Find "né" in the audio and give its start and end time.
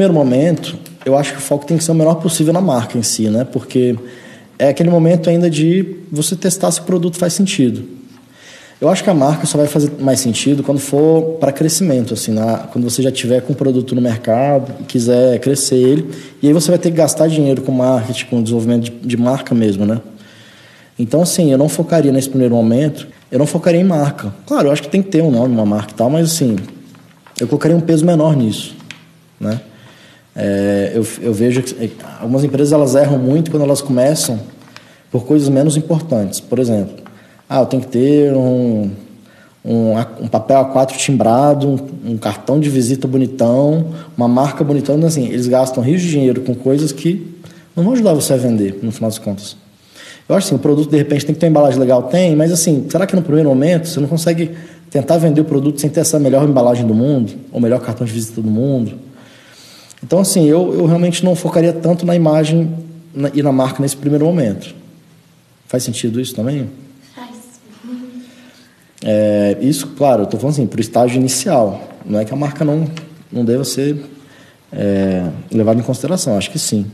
3.28-3.44, 19.84-20.00, 29.38-29.60